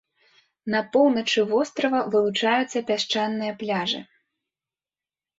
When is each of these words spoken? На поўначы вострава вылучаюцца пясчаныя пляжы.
На 0.75 0.79
поўначы 0.93 1.39
вострава 1.51 1.99
вылучаюцца 2.15 2.81
пясчаныя 2.87 3.51
пляжы. 3.61 4.01